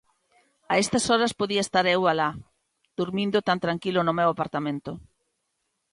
[0.71, 2.29] A estas horas podía estar eu alá,
[2.97, 4.91] durmindo tan tranquilo no meu apartamento.